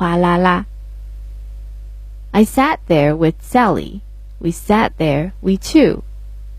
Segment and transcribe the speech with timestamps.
[0.00, 0.66] 哗啦啦。
[2.32, 4.00] I sat there with Sally.
[4.38, 6.02] We sat there, we two.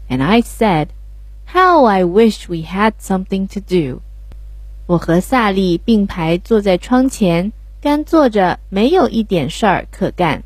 [0.10, 0.88] And I said,
[1.46, 4.02] How I wish we had something to do.
[4.86, 7.52] 我和萨利并排坐在窗前，
[7.82, 10.44] 干坐着，没有一点事儿可干。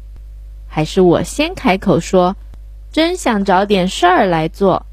[0.68, 2.36] 还是我先开口说，
[2.92, 4.86] 真想找点事儿来做。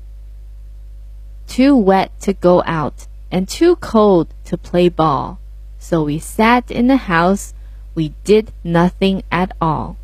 [1.46, 5.36] Too wet to go out and too cold to play ball,
[5.78, 7.50] so we sat in the house
[7.94, 9.96] we did nothing at all.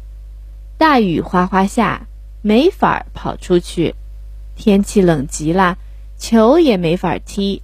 [0.77, 2.07] 大雨哗哗下，
[2.43, 3.95] 没法跑出去。
[4.57, 5.79] 天气冷极了，
[6.19, 7.63] 球也没法踢。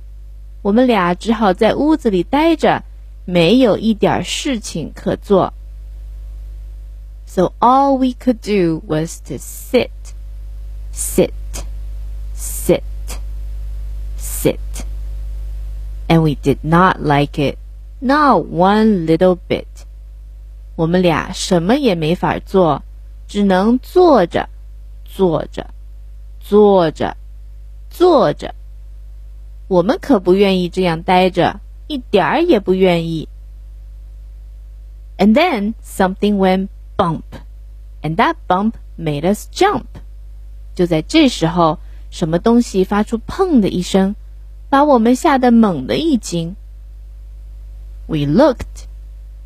[0.62, 2.84] 我们俩只好在屋子里待着，
[3.24, 5.54] 没有一点事情可做。
[7.26, 9.90] So all we could do was to sit,
[10.92, 11.32] sit,
[12.36, 12.82] sit,
[14.18, 14.58] sit.
[16.08, 17.56] And we did not like it,
[18.00, 19.73] not one little bit.
[20.75, 22.83] 我们俩什么也没法做，
[23.27, 24.49] 只能坐着，
[25.05, 25.67] 坐着，
[26.39, 27.15] 坐着，
[27.89, 28.53] 坐着。
[29.67, 33.29] 我们可不愿意这样待着，一点儿也不愿意。
[35.17, 36.67] And then something went
[36.97, 37.23] bump,
[38.01, 39.85] and that bump made us jump.
[40.75, 41.79] 就在这时候，
[42.11, 44.15] 什么东西发出“砰”的一声，
[44.69, 46.57] 把我们吓得猛地一惊。
[48.07, 48.87] We looked.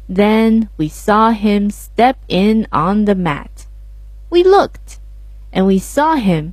[0.09, 3.67] Then we saw him step in on the mat.
[4.31, 4.99] We looked,
[5.53, 6.53] and we saw him,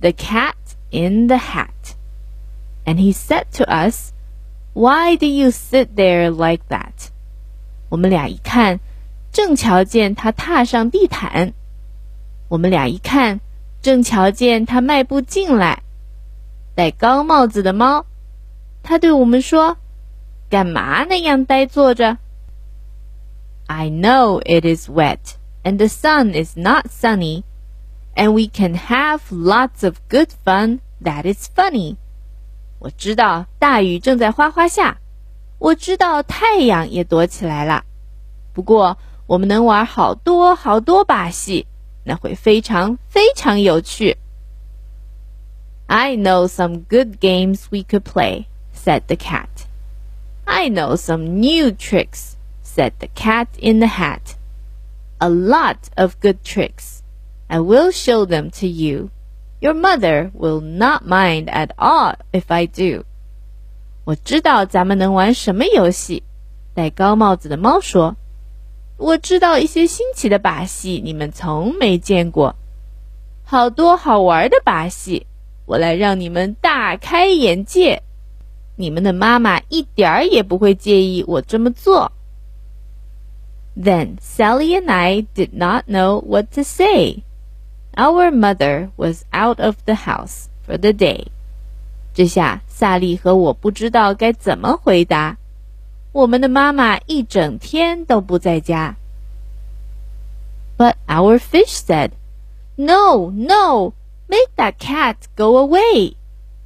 [0.00, 1.96] the cat in the hat.
[2.84, 4.12] And he said to us,
[4.72, 7.10] Why do you sit there like that?
[7.88, 8.78] 我们俩一看，
[9.32, 11.54] 正瞧见他踏上地毯。
[12.48, 13.40] 我们俩一看，
[13.82, 15.82] 正瞧见他迈步进来，
[16.74, 18.06] 戴高帽子的猫。
[18.82, 22.18] 他对我们说：“干嘛那样呆坐着？”
[23.70, 27.42] I know it is wet and the sun is not sunny,
[28.14, 31.96] and we can have lots of good fun that is funny.
[32.78, 34.98] 我知道大雨正在哗哗下，
[35.58, 37.84] 我知道太阳也躲起来了。
[38.52, 41.66] 不过我们能玩好多好多把戏，
[42.04, 44.18] 那会非常非常有趣。
[45.88, 49.66] I know some good games we could play, said the cat.
[50.44, 52.34] I know some new tricks
[52.73, 54.35] Said the cat in the hat.
[55.19, 57.01] A lot of good tricks.
[57.47, 59.09] I will show them to you.
[59.59, 63.03] Your mother will not mind at all if I do.
[64.05, 66.23] 我知道咱们能玩什么游戏。
[66.73, 68.15] 戴高帽子的猫说
[68.97, 72.55] ：“我知道一些新奇的把戏，你们从没见过，
[73.43, 75.27] 好多好玩的把戏，
[75.65, 78.01] 我来让你们大开眼界。
[78.77, 82.11] 你们的妈妈一点儿也不会介意我这么做。”
[83.76, 87.24] Then Sally and I did not know what to say.
[87.96, 91.28] Our mother was out of the house for the day.
[92.14, 95.36] 这下萨利和我不知道该怎么回答。
[96.12, 98.96] 我们的妈妈一整天都不在家。
[100.78, 102.12] But our fish said,
[102.76, 103.92] "No, no,
[104.26, 106.14] make that cat go away.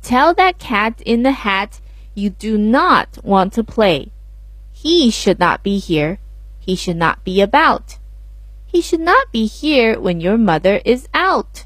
[0.02, 1.80] Tell that cat in the hat
[2.14, 4.10] you do not want to play.
[4.72, 6.18] He should not be here."
[6.65, 7.97] He should not be about.
[8.71, 11.63] He should not be here when your mother is out.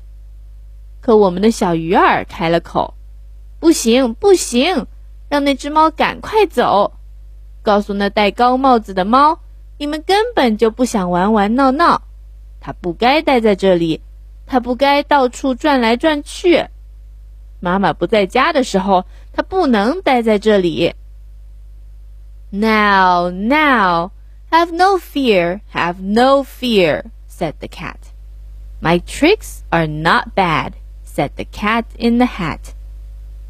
[1.02, 2.94] 可我们的小鱼儿开了口
[3.60, 4.86] ：“不行，不行，
[5.30, 6.94] 让那只猫赶快走！
[7.62, 9.40] 告诉那戴高帽子的猫，
[9.78, 12.02] 你们根本就不想玩玩闹闹。
[12.60, 14.02] 它不该待在这里，
[14.46, 16.68] 它不该到处转来转去。
[17.62, 20.94] 妈妈不在家的时候，它不能待在这里。
[22.52, 24.12] Now, now.”
[24.51, 28.13] Have no fear, have no fear, said the cat.
[28.81, 32.75] My tricks are not bad, said the cat in the hat.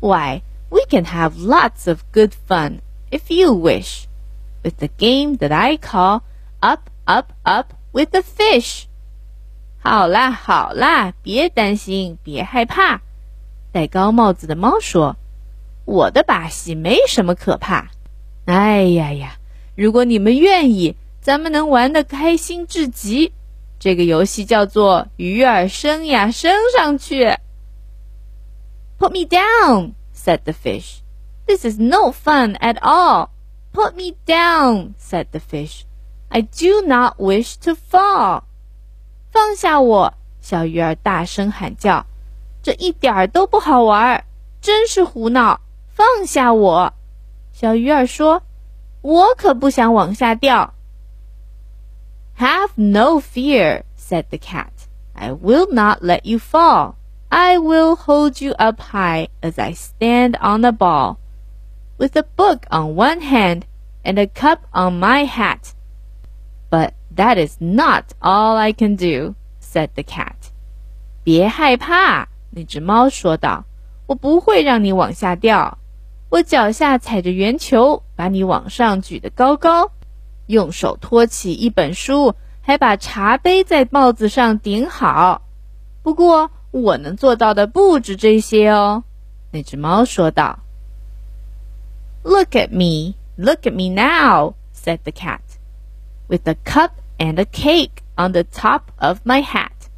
[0.01, 4.07] Why, we can have lots of good fun, if you wish,
[4.63, 6.23] with the game that I call
[6.63, 8.87] Up, Up, Up with the Fish.
[9.83, 13.03] 好啦，好啦，别担心，别害怕。
[13.73, 17.91] 戴高帽子的猫说：“我的把戏没什么可怕。
[18.47, 19.37] 哎呀呀！”
[19.80, 23.32] 如果你们愿意，咱们能玩得开心至极。
[23.80, 27.38] 这个游戏叫做“鱼儿升呀升上去”。
[29.00, 30.98] Put me down, said the fish.
[31.48, 33.30] This is no fun at all.
[33.72, 35.84] Put me down, said the fish.
[36.28, 38.42] I do not wish to fall.
[39.32, 40.14] 放下我！
[40.42, 42.06] 小鱼儿大声喊叫。
[42.62, 44.26] 这一点儿都不好玩，
[44.60, 45.62] 真是胡闹！
[45.88, 46.94] 放下我！
[47.54, 48.44] 小鱼儿说
[49.03, 50.75] ：“我可不想往下掉。”
[52.39, 54.73] Have no fear, said the cat.
[55.13, 56.95] I will not let you fall.
[57.29, 61.19] I will hold you up high as I stand on the ball,
[61.99, 63.63] with a book on one hand
[64.03, 65.73] and a cup on my hat.
[66.71, 70.51] But that is not all I can do, said the cat.
[71.23, 75.79] 别害怕，那只猫说道：“我不会让你往下掉。
[76.31, 79.91] 我脚下踩着圆球， 把你往上举得高高。”
[80.47, 85.43] 用手托起一本书，还把茶杯在帽子上顶好。
[86.03, 89.05] 不过，我能做到的不止这些哦。”
[89.53, 90.59] 那只猫说道。“
[92.25, 95.41] Look at me, look at me now,” said the cat.
[96.29, 99.89] “With a cup and a cake on the top of my hat,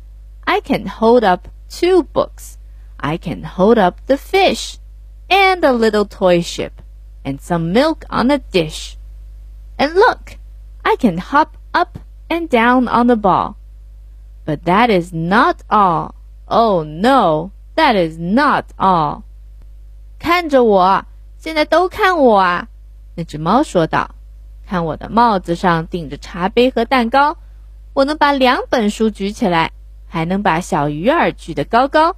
[0.44, 2.54] I can hold up two books.
[2.98, 4.78] I can hold up the fish,
[5.28, 6.72] and a little toy ship,
[7.24, 8.96] and some milk on a dish.
[9.76, 10.38] And look!”
[10.82, 11.98] I can hop up
[12.28, 13.56] and down on the ball.
[14.44, 16.14] But that is not all.
[16.46, 19.22] Oh no, that is not all.
[20.18, 21.04] 看着我，
[21.38, 22.68] 现在都看我啊！
[23.16, 27.36] 那只猫说道：“看我的帽子上顶着茶杯和蛋糕，
[27.92, 29.72] 我能把两本书举起来，
[30.08, 32.16] 还能把小鱼儿举得高高，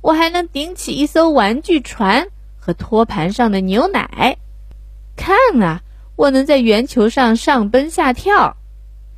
[0.00, 2.28] 我还能顶起一艘玩具船
[2.62, 4.38] ”和托盘上的牛奶。
[5.16, 5.82] 看啊！”
[6.16, 8.56] 我能在圆球上上奔下跳，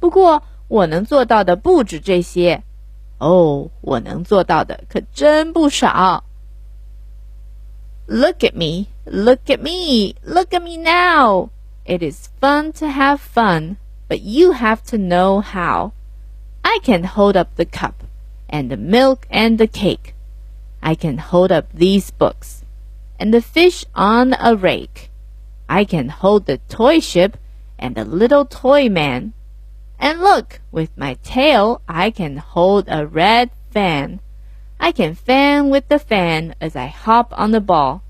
[0.00, 2.62] 不过我能做到的不止这些。
[3.16, 6.24] 哦，我能做到的可真不少。
[8.06, 11.48] Look at me, look at me, look at me now.
[11.84, 13.76] It is fun to have fun,
[14.08, 15.92] but you have to know how.
[16.62, 17.94] I can hold up the cup,
[18.48, 20.14] and the milk and the cake.
[20.82, 22.62] I can hold up these books,
[23.18, 25.10] and the fish on a rake.
[25.68, 27.36] I can hold the toy ship
[27.78, 29.32] and the little toy man.
[29.98, 34.20] And look, with my tail, I can hold a red fan.
[34.80, 38.02] I can fan with the fan as I hop on the ball.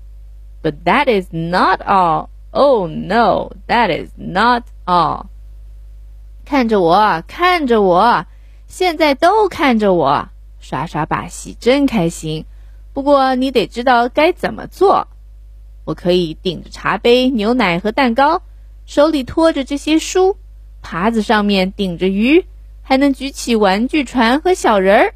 [0.61, 2.29] But that is not all.
[2.53, 5.27] Oh no, that is not all.
[6.45, 8.25] 看着我，看着我，
[8.67, 10.29] 现在都看着我，
[10.59, 12.45] 耍耍把戏真开心。
[12.96, 15.06] 不过你得知道该怎么做。
[15.84, 18.40] 我可以顶着茶杯、牛奶和蛋糕，
[18.86, 20.38] 手里托着这些书，
[20.82, 22.46] 耙子上面顶着鱼，
[22.80, 25.14] 还能举起玩具船和小人儿。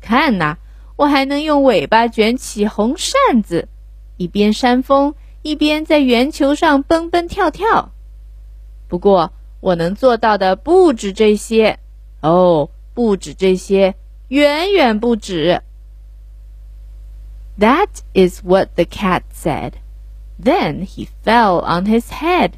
[0.00, 0.56] 看呐，
[0.96, 3.68] 我还能用尾巴卷起红扇子，
[4.16, 7.92] 一边扇风，一边在圆球上蹦蹦跳跳。
[8.88, 11.78] 不过，我能做到的不止这些
[12.20, 13.94] 哦，不止这些，
[14.26, 15.62] 远远不止。
[17.57, 19.73] That is what the cat said.
[20.39, 22.53] Then he fell on his head.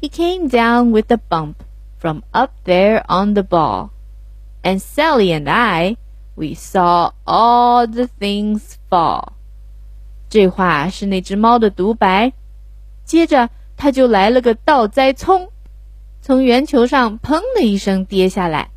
[0.00, 1.62] He came down with a bump
[1.98, 3.90] from up there on the ball.
[4.62, 5.96] And Sally and I,
[6.34, 9.32] we saw all the things fall.
[10.28, 12.32] 这话是那只猫的独白。
[13.04, 15.50] 接着，它就来了个倒栽葱，
[16.20, 18.70] 从圆球上砰的一声跌下来。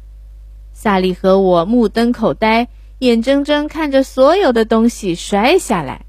[0.74, 2.68] 萨利和我目瞪口呆，
[3.04, 6.06] 眼睁睁看着所有的东西摔下来。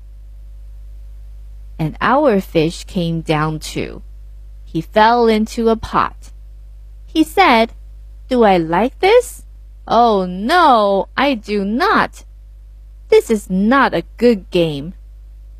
[1.81, 4.03] and our fish came down too.
[4.67, 6.31] He fell into a pot.
[7.07, 7.73] He said,
[8.29, 9.47] Do I like this?
[9.89, 12.27] Oh no, I do not.
[13.09, 14.93] This is not a good game,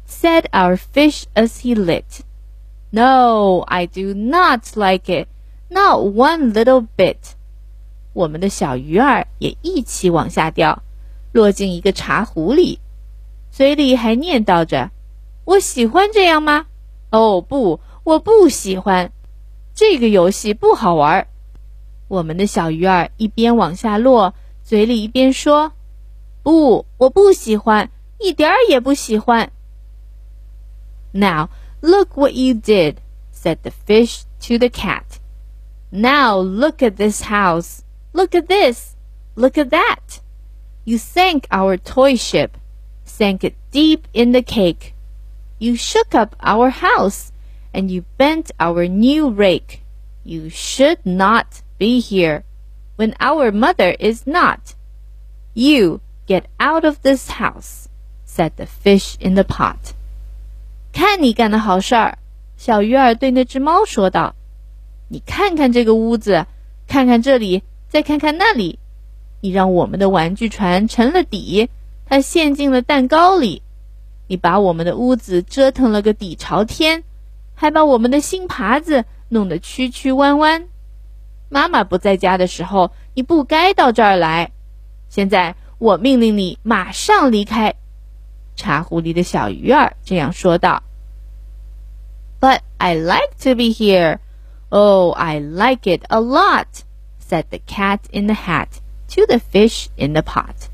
[0.05, 2.23] said our fish as he lit.
[2.93, 5.27] No, I do not like it,
[5.71, 7.35] not one little bit.
[8.13, 10.83] 我们的小鱼儿也一起往下掉，
[11.36, 12.80] 落进一个茶壶里，
[13.52, 14.92] 嘴里还念叨着。
[15.44, 16.68] 我喜欢这样吗？
[17.12, 19.12] 哦不，我不喜欢。
[19.74, 21.28] 这个游戏不好玩。
[22.08, 25.74] 我们的小鱼儿一边往下落，嘴里一边说
[26.42, 29.52] ：“不，我不喜欢，一点儿也不喜欢。”
[31.12, 31.50] Now
[31.82, 32.96] look what you did,"
[33.34, 35.20] said the fish to the cat.
[35.90, 37.80] "Now look at this house.
[38.14, 38.94] Look at this.
[39.36, 40.22] Look at that.
[40.85, 42.57] You sank our toy ship,
[43.05, 44.95] sank it deep in the cake."
[45.59, 47.33] You shook up our house,
[47.73, 49.81] and you bent our new rake.
[50.25, 52.45] You should not be here
[52.97, 54.75] when our mother is not.
[55.55, 57.89] You get out of this house,
[58.25, 59.95] said the fish in the pot.
[60.93, 62.19] 看你干的好事儿，
[62.57, 64.35] 小鱼儿对那只猫说道。
[65.09, 66.47] 你看看这个屋子，
[66.87, 68.79] 看看这里，再看看那里。
[69.42, 71.70] 你让我们的玩具船沉了底，
[72.06, 73.62] 它陷进了蛋糕里。
[74.28, 77.04] 你把我们的屋子折腾了个底朝天，
[77.54, 80.66] 还把我们的新耙子弄得曲曲弯弯。
[81.50, 84.52] 妈妈不在家的时候，你不该到这儿来。
[85.10, 87.76] 现在我命令你马上离开。
[88.56, 90.82] 茶壶里的小鱼儿这样说道。
[92.40, 94.20] But I like to be here.
[94.70, 96.66] Oh, I like it a lot,
[97.20, 98.70] said the cat in the hat
[99.09, 100.69] to the fish in the pot.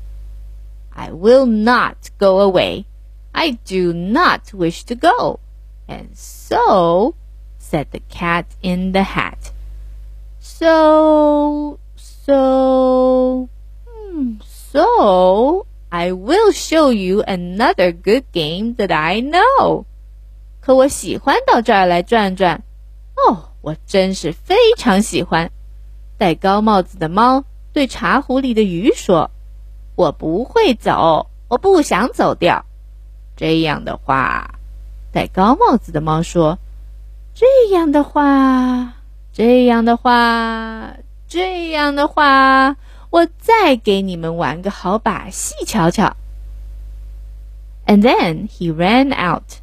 [0.95, 2.85] I will not go away.
[3.33, 5.39] I do not wish to go.
[5.87, 7.13] And so,
[7.59, 9.51] said the cat in the hat.
[10.39, 13.49] So, so,
[13.85, 19.85] hmm, so, I will show you another good game that I know.
[20.59, 22.63] 可我喜欢到这儿来转转。
[23.15, 25.51] 哦，我真是非常喜欢。
[26.17, 32.65] 戴高帽子的猫 对茶壶里的鱼说：“我不会走，我不想走掉。”
[33.37, 34.55] 这样的话，
[35.11, 38.93] 戴高帽子的猫说：“这样的话，
[39.31, 40.95] 这样的话，
[41.27, 42.77] 这样的话，
[43.11, 46.15] 我再给你们玩个好把戏瞧瞧。”
[47.85, 49.59] And then he ran out,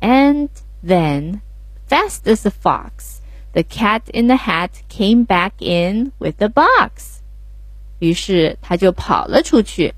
[0.00, 0.48] and
[0.84, 1.40] then,
[1.88, 3.20] fast as a fox,
[3.52, 7.19] the cat in the hat came back in with the box.
[8.01, 9.93] 于是他就跑了出去，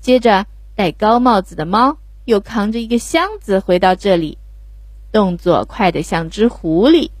[0.00, 1.98] 接着戴高帽子的猫。
[2.24, 4.38] 又扛着一个箱子回到这里，
[5.12, 7.12] 动作快得像只狐狸。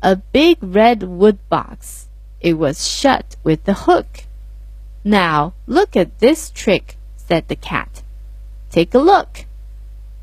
[0.00, 2.06] A big red wood box.
[2.40, 4.24] It was shut with the hook.
[5.04, 8.02] Now look at this trick, said the cat.
[8.72, 9.46] Take a look.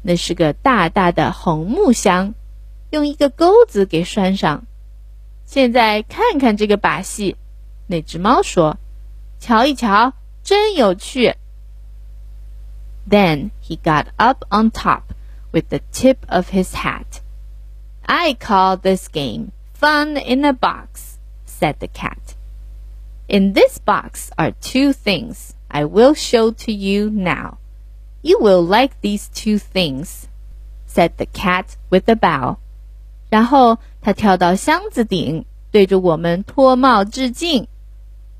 [0.01, 2.33] 那是个大大的红木箱，
[2.89, 4.65] 用一个钩子给拴上。
[5.45, 7.37] 现在看看这个把戏。
[7.90, 10.12] 那只猫说：“瞧一瞧，
[10.42, 11.36] 真有趣。”
[13.08, 15.02] Then he got up on top
[15.52, 17.20] with the tip of his hat.
[18.02, 22.34] I call this game Fun in a Box, said the cat.
[23.28, 27.58] In this box are two things I will show to you now.
[28.22, 30.28] You will like these two things,
[30.86, 32.58] said the cat with a bow.
[33.28, 37.68] 然后他跳到箱子顶，对着我们脱帽致敬。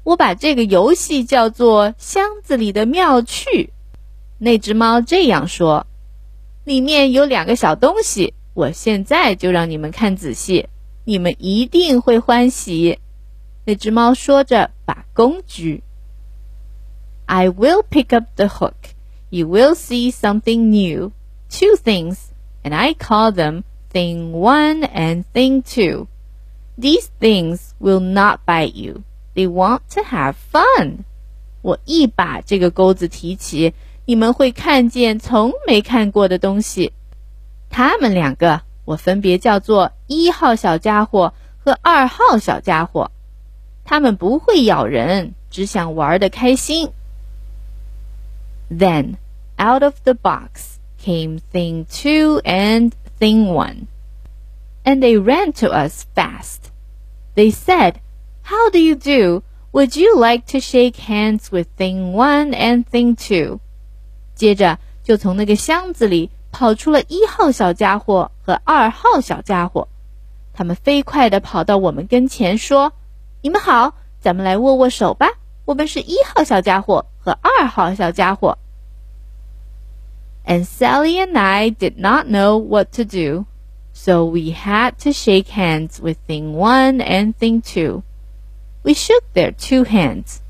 [0.03, 3.71] 我把这个游戏叫做“箱子里的妙趣”。
[4.39, 5.85] 那只猫这样说
[6.65, 10.67] ：“里面有两个小东西，我现在就让你们看仔细，
[11.05, 12.99] 你们一定会欢喜。”
[13.65, 15.83] 那只猫说着，把弓举。
[17.27, 18.73] I will pick up the hook.
[19.29, 21.11] You will see something new.
[21.49, 22.17] Two things,
[22.63, 26.07] and I call them thing one and thing two.
[26.77, 29.03] These things will not bite you.
[29.34, 31.04] They want to have fun.
[31.62, 33.74] 我一把这个钩子提起。
[34.08, 36.92] 你们会看见从没看过的东西。
[37.68, 43.10] 他们两个，我分别叫做一号小家伙和二号小家伙。
[43.84, 46.90] 他们不会咬人，只想玩的开心。
[48.70, 49.16] Then
[49.58, 53.86] out of the box came thing two and thing one,
[54.84, 56.70] and they ran to us fast.
[57.34, 57.94] They said,
[58.44, 59.42] "How do you do?
[59.72, 63.60] Would you like to shake hands with thing one and thing two?"
[64.34, 69.88] 接着就从那个箱子里跑出了一号小家伙和二号小家伙，
[70.54, 75.28] 他们飞快地跑到我们跟前，说：“你们好，咱们来握握手吧。
[75.64, 78.56] 我们是一号小家伙和二号小家伙。”
[80.46, 83.46] And Sally and I did not know what to do,
[83.92, 88.02] so we had to shake hands with Thing One and Thing Two.
[88.83, 90.41] We shook their two hands.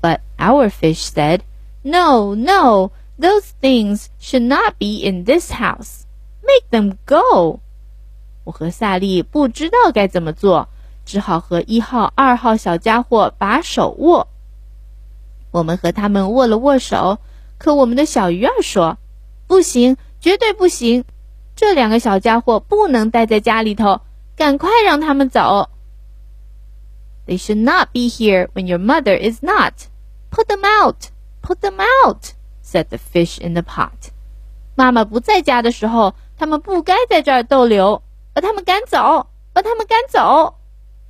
[0.00, 1.40] But our fish said,
[1.84, 6.04] no, no, those things should not be in this house.
[6.42, 7.60] Make them go.
[8.44, 10.68] 我和萨利不知道该怎么做，
[11.04, 14.28] 只好和一号、二号小家伙把手握。
[15.50, 17.18] 我们和他们握了握手，
[17.58, 18.98] 可我们的小鱼儿说
[19.46, 21.04] ：“不行，绝对不行！
[21.54, 24.00] 这两个小家伙不能待在家里头，
[24.36, 25.70] 赶快让他们走。”
[27.27, 29.87] They should not be here when your mother is not.
[30.29, 31.09] Put them out.
[31.41, 34.11] Put them out," said the fish in the pot.
[34.75, 38.01] 妈妈不在家的时候，他们不该在这儿逗留，
[38.33, 40.55] 把他们赶走，把 把他们赶走！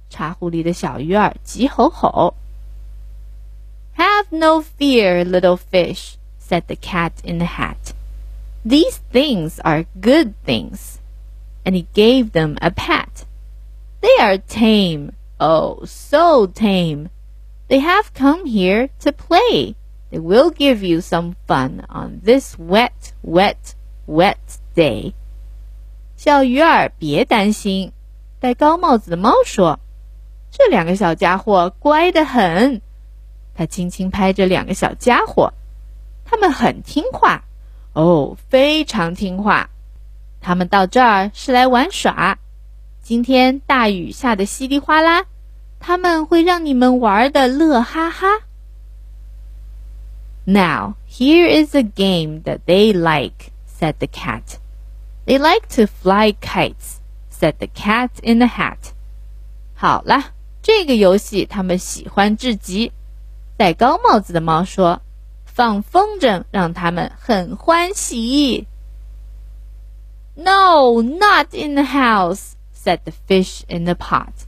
[0.10, 2.36] 茶壶里的小鱼儿急吼吼。
[3.98, 7.94] Have no fear, little fish, said the cat in the hat.
[8.64, 10.98] These things are good things.
[11.64, 13.26] And he gave them a pat.
[14.02, 17.10] They are tame, oh, so tame.
[17.68, 19.76] They have come here to play.
[20.12, 24.38] They will give you some fun on this wet, wet, wet
[24.76, 25.14] day.
[26.16, 27.92] 小鱼儿，别担心。
[28.40, 32.82] 戴高帽子的猫说：“这两个小家伙乖得很。”
[33.56, 35.54] 他轻轻拍着两个小家伙，
[36.26, 37.44] 他们很听话，
[37.94, 39.70] 哦，非常听话。
[40.42, 42.38] 他们到这儿是来玩耍。
[43.08, 45.26] 今天大雨下的稀里哗啦，
[45.80, 48.28] 他们会让你们玩的乐哈哈。
[50.46, 54.58] Now here is a game that they like," said the cat.
[55.26, 57.00] "They like to fly kites,"
[57.32, 58.92] said the cat in the hat.
[59.74, 62.92] 好了，这个游戏他们喜欢至极。
[63.58, 68.68] 戴高帽子的猫说：“放风筝让他们很欢喜。”
[70.36, 72.54] No, not in the house,
[72.88, 74.46] said the fish in the pot.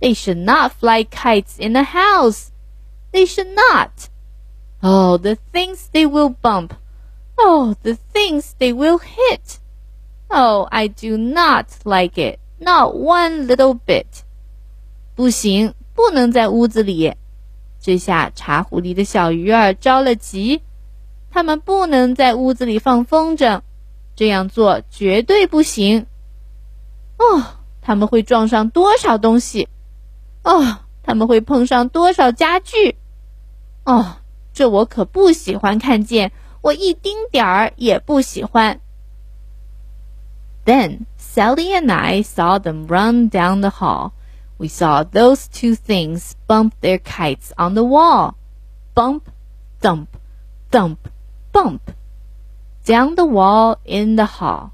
[0.00, 2.50] They should not fly kites in the house.
[3.12, 4.08] They should not.
[4.82, 6.74] Oh, the things they will bump.
[7.38, 9.58] Oh, the things they will hit.
[10.30, 14.24] Oh, I do not like it, not one little bit.
[15.14, 17.14] 不行，不能在屋子里。
[17.80, 20.62] 这下茶壶里的小鱼儿着了急，
[21.30, 23.60] 它们不能在屋子里放风筝，
[24.16, 26.06] 这样做绝对不行。
[27.18, 27.42] 哦，
[27.80, 29.68] 他们会撞上多少东西？
[30.42, 32.96] 哦，他们会碰上多少家具？
[33.84, 34.16] 哦，
[34.52, 36.32] 这我可不喜欢看见，
[36.62, 38.80] 我一丁点儿也不喜欢。
[40.64, 44.12] Then Sally and I saw them run down the hall.
[44.56, 48.34] We saw those two things bump their kites on the wall.
[48.94, 49.24] Bump,
[49.82, 50.06] thump,
[50.70, 50.96] thump,
[51.52, 51.80] bump.
[52.86, 54.70] Down the wall in the hall.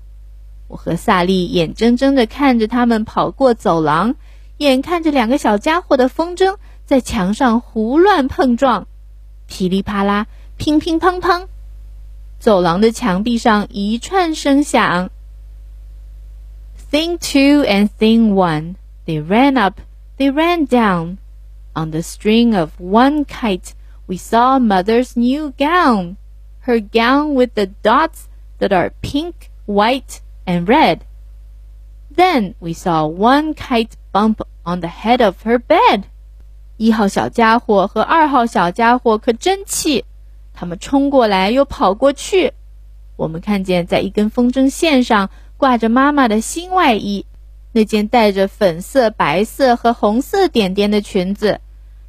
[0.67, 4.15] 我和萨利眼睁睁地看着他们跑过走廊，
[4.57, 8.87] 眼看着两个小家伙的风筝在墙上胡乱碰撞，
[9.47, 11.47] 噼里啪啦，乒乒乓乓，
[12.39, 15.09] 走廊的墙壁上一串声响。
[16.91, 18.75] Thing two and thing one.
[19.05, 19.81] They ran up,
[20.17, 21.17] they ran down.
[21.73, 23.73] On the string of one kite,
[24.07, 26.15] we saw mother's new gown.
[26.61, 28.27] Her gown with the dots
[28.59, 31.00] that are pink, white, and red.
[32.14, 36.04] Then we saw one kite bump on the head of her bed.
[36.76, 40.04] 一号小家伙和二号小家伙可真气，
[40.52, 42.52] 他们冲过来又跑过去。
[43.16, 47.26] 我们看见在一根风筝线上挂着妈妈的新外衣。
[47.72, 51.60] 那件带着粉色、白色和红色点点的裙子，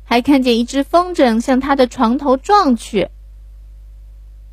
[0.03, 3.09] 还看见一只风筝向她的床头撞去。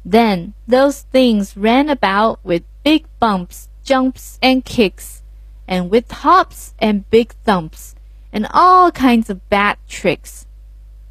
[0.04, 5.22] Then those things ran about with big bumps, jumps, and kicks,
[5.66, 7.94] and with hops and big thumps,
[8.32, 10.44] and all kinds of bad tricks.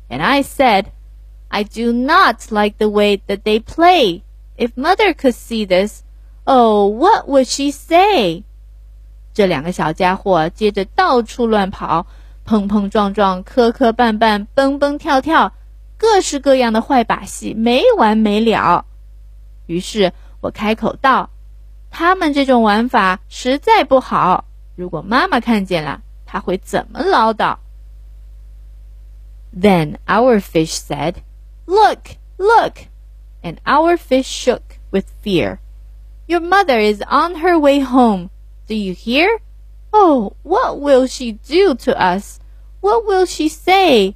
[0.10, 0.92] And I said,
[1.50, 4.24] I do not like the way that they play.
[4.58, 6.04] If mother could see this,
[6.46, 8.44] oh, what would she say?
[9.34, 12.08] 这两个小家伙接着到处乱跑，
[12.44, 15.54] 碰碰撞撞，磕磕绊绊，蹦蹦跳跳，
[15.98, 18.86] 各式各样的坏把戏没完没了。
[19.68, 21.31] 于是我开口道：“
[21.92, 27.58] ：“他们这种玩法实在不好，如果妈妈看见了，她会怎么唠叨？”
[29.58, 31.16] Then our fish said,
[31.66, 32.88] "Look, look!"
[33.42, 35.60] And our fish shook with fear.
[36.28, 38.30] Your mother is on her way home.
[38.68, 39.40] Do you hear?
[39.94, 42.40] Oh, what will she do to us?
[42.82, 44.16] What will she say?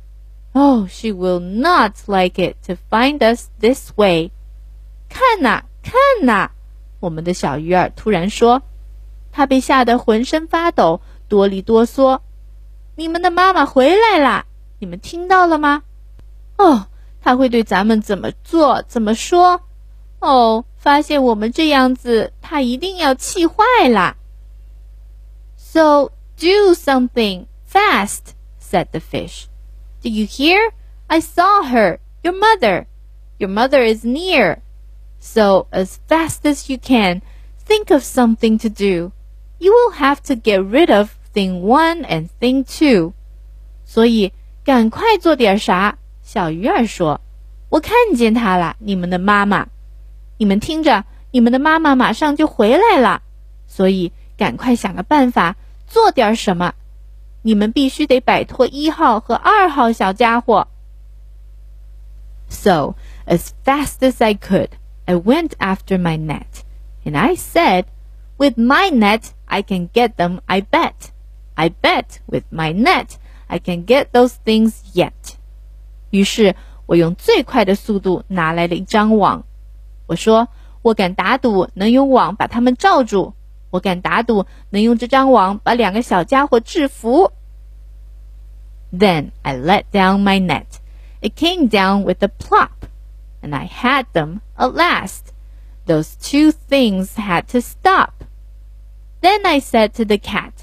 [0.53, 4.31] Oh, she will not like it to find us this way.
[5.09, 6.49] 看呐，看呐！
[7.00, 8.62] 我们的小鱼儿突然说，
[9.32, 12.20] 他被吓得浑身发抖，哆里哆嗦。
[12.96, 14.46] 你们的妈妈回来啦！
[14.78, 15.82] 你们听到了吗？
[16.56, 16.86] 哦，
[17.20, 19.60] 他会对咱们怎么做，怎么说？
[20.20, 24.16] 哦，发现我们这样子，他一定要气坏啦
[25.56, 29.44] ！so do something fast, said the fish.
[30.02, 30.72] Do you hear?
[31.08, 32.86] I saw her, your mother.
[33.38, 34.62] Your mother is near.
[35.25, 37.21] So as fast as you can,
[37.65, 39.11] think of something to do.
[39.59, 43.13] You will have to get rid of thing one and thing two.
[43.85, 45.97] 所以赶快做点啥。
[46.23, 49.67] 小鱼儿说：“我看见她了，你们的妈妈。
[50.37, 53.21] 你们听着，你们的妈妈马上就回来了。
[53.67, 55.55] 所以赶快想个办法
[55.87, 56.73] 做点什么。
[57.43, 60.67] 你们必须得摆脱一号和二号小家伙。
[62.49, 64.69] So, as fast as I could,
[65.05, 66.63] I went after my net,
[67.03, 67.85] and I said,
[68.37, 71.11] With my net, I can get them, I bet.
[71.55, 75.35] I bet with my net, I can get those things yet.
[76.09, 79.43] 于是我用最快的速度拿来了一张网。
[80.07, 83.33] 我说：“我敢打赌能用网把他们罩住。
[83.69, 87.31] 我敢打赌能用这张网把两个小家伙制服。”
[88.91, 90.79] Then I let down my net.
[91.21, 92.87] It came down with a plop,
[93.41, 95.33] and I had them at last.
[95.85, 98.23] Those two things had to stop.
[99.21, 100.53] Then I said to the cat,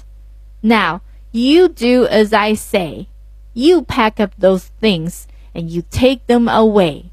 [0.61, 3.07] Now you do as I say.
[3.53, 7.05] You pack up those things and you take them away.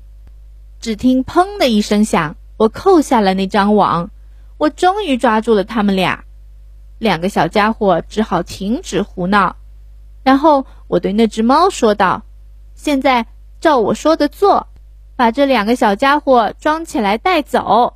[0.80, 4.10] 只听“砰”的一声响，我扣下了那张网，
[4.58, 6.24] 我终于抓住了他们俩。
[6.98, 9.56] 两个小家伙只好停止胡闹。
[10.22, 13.26] 然后我对那只猫说道：“现在
[13.60, 14.66] 照我说的做，
[15.21, 17.93] 把这两个小家伙装起来带走。”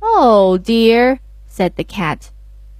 [0.00, 1.18] Oh dear,
[1.54, 2.30] said the cat.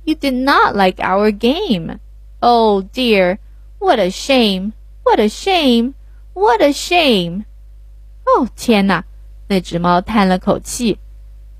[0.04, 1.98] You did not like our game.
[2.40, 3.36] Oh dear,
[3.78, 4.72] what a shame!
[5.04, 5.92] What a shame!
[6.32, 7.44] What a shame!
[8.24, 9.04] 哦，天哪！
[9.46, 10.98] 那只猫叹了口气。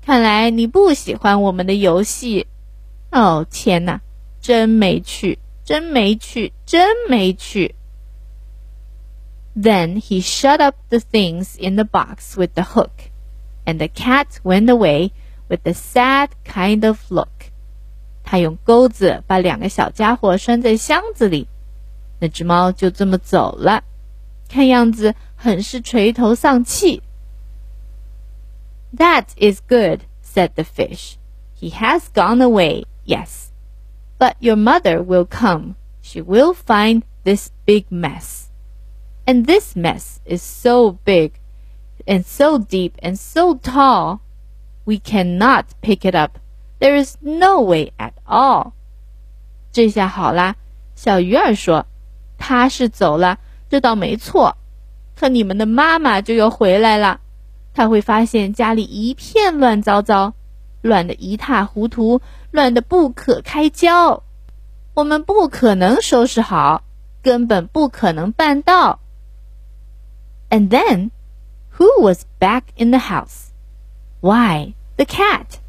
[0.03, 2.47] 看来你不喜欢我们的游戏。
[3.11, 4.01] 哦，天哪，
[4.41, 7.75] 真没趣，真没趣，真没趣。
[9.54, 13.10] Then he shut up the things in the box with the hook,
[13.64, 15.12] and the cat went away
[15.48, 17.52] with a sad kind of look.
[18.22, 21.48] 他用钩子把两个小家伙拴在箱子里，
[22.20, 23.84] 那只猫就这么走了，
[24.48, 27.02] 看样子很是垂头丧气。
[28.96, 31.16] That is good, said the fish.
[31.58, 33.50] He has gone away, yes.
[34.18, 35.76] But your mother will come.
[36.02, 38.49] She will find this big mess.
[39.25, 41.33] And this mess is so big
[42.05, 44.19] and so deep and so tall,
[44.85, 46.39] we cannot pick it up.
[46.79, 48.73] There is no way at all.
[49.71, 50.55] 这下好啦，
[50.95, 51.85] 小鱼儿说
[52.37, 53.37] ：“他是走了，
[53.69, 54.57] 这倒没错。
[55.15, 57.21] 可你们的妈妈就要回来了，
[57.73, 60.33] 她会发现家里一片乱糟糟，
[60.81, 64.23] 乱得一塌糊涂，乱得不可开交。
[64.95, 66.83] 我们不可能收拾好，
[67.21, 68.99] 根本不可能办到。”
[70.50, 71.10] And then,
[71.78, 73.52] who was back in the house?
[74.20, 75.60] Why, the cat.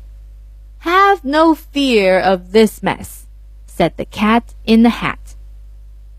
[0.79, 3.27] Have no fear of this mess,
[3.65, 5.35] said the cat in the hat.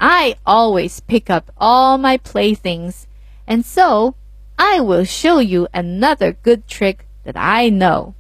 [0.01, 3.07] I always pick up all my playthings,
[3.47, 4.15] and so
[4.59, 8.15] I will show you another good trick that I know.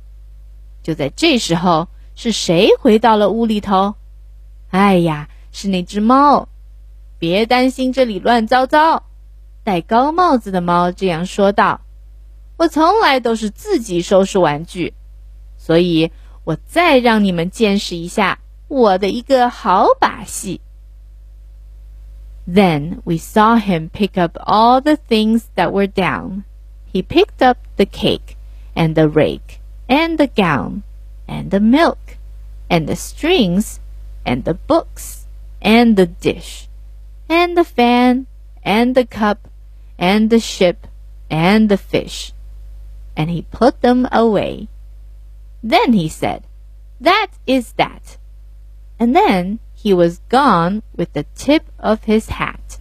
[0.82, 3.94] 就在这时候，是谁回到了屋里头？
[4.70, 6.48] 哎呀，是那只猫。
[7.18, 9.02] 别担心，这里乱糟糟。
[9.64, 11.80] 戴高帽子的猫这样说道：“
[12.56, 14.94] 我从来都是自己收拾玩具，
[15.56, 16.10] 所以。”
[16.48, 20.62] 我再让你们见识一下我的一个好把戏。
[22.50, 26.44] Then we saw him pick up all the things that were down.
[26.90, 28.36] He picked up the cake,
[28.74, 30.84] and the rake, and the gown,
[31.26, 32.16] and the milk,
[32.70, 33.76] and the strings,
[34.24, 35.26] and the books,
[35.60, 36.66] and the dish,
[37.28, 38.24] and the fan,
[38.64, 39.50] and the cup,
[39.98, 40.76] and the ship,
[41.28, 42.32] and the fish.
[43.16, 44.68] And he put them away.
[45.62, 46.42] Then he said,
[47.00, 48.18] That is that.
[48.98, 52.78] And then he was gone with the tip of his hat.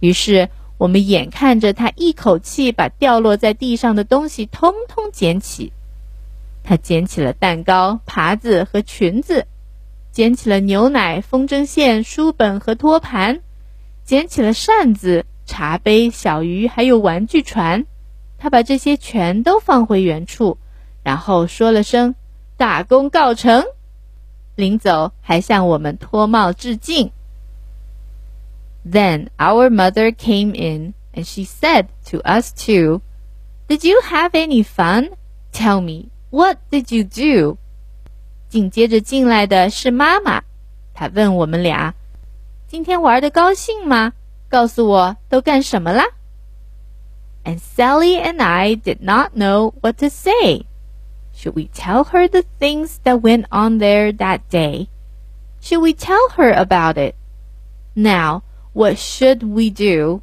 [0.00, 5.72] 于是我们眼看着他一口气把掉落在地上的东西通通捡起。
[6.62, 9.46] 他捡起了蛋糕、耙子和裙子，
[10.12, 13.40] 捡起了牛奶、风筝线、书本和托盘，
[14.04, 17.85] 捡起了扇子、 茶杯、小鱼，还有玩具船。
[18.37, 20.57] 他把这些全都放回原处。
[21.03, 22.15] 然后说了声
[22.57, 23.63] “大功告成”，
[24.55, 27.11] 临走还向我们脱帽致敬。
[28.83, 33.01] Then our mother came in and she said to us two,
[33.67, 35.11] "Did you have any fun?
[35.51, 37.57] Tell me, what did you do?"
[38.49, 40.43] 紧接着进来的是妈妈，
[40.93, 41.93] 她问我们俩
[42.67, 44.13] ：“今天玩的高兴吗？
[44.50, 46.04] 告诉我都干什么啦？”
[47.44, 50.66] And Sally and I did not know what to say.
[51.32, 54.88] Should we tell her the things that went on there that day?
[55.60, 57.14] Should we tell her about it?
[57.94, 60.22] Now, what should we do?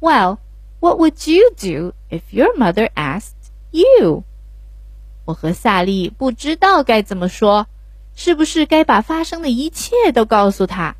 [0.00, 0.38] Well,
[0.80, 4.24] what would you do if your mother asked you?
[5.24, 7.66] 我和萨利不知道该怎么说，
[8.14, 10.94] 是不是该把发生的一切都告诉他？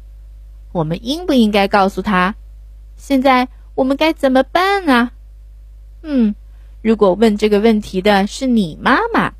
[0.74, 2.36] 我们应不应该告诉他？
[2.98, 5.14] 现在我们该怎么办啊？
[6.02, 6.36] 嗯，
[6.82, 9.32] 如果问这个问题的是你妈妈，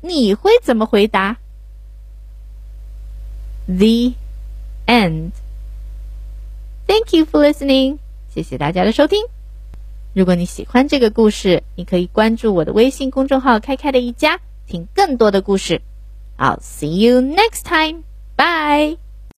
[0.00, 1.36] 你会怎么回答
[3.66, 4.14] ？The
[4.86, 5.30] end.
[6.86, 7.98] Thank you for listening.
[8.34, 9.22] 谢谢大家的收听。
[10.14, 15.82] 如果你喜欢这个故事，你可以关注我的微信公众号“开开的一家”，听更多的故事。
[16.38, 18.04] I'll see you next time.
[18.36, 19.07] Bye.